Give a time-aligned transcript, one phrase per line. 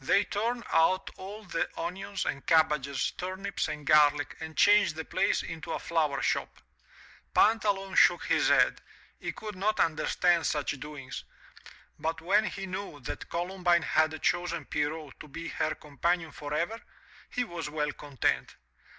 [0.00, 5.42] They turned out all the onions and cabbages, turnips and garlic, and changed the place
[5.42, 6.60] into a flower shop.
[7.32, 8.82] Pantaloon shook his head—
[9.22, 11.24] ^he could not understand such doings—
[11.98, 16.78] ^but when he knew that Columbine had chosen Pierrot to be her companion forever,
[17.30, 18.56] he was well content.